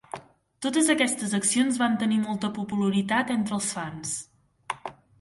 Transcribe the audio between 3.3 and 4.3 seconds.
entre els fans.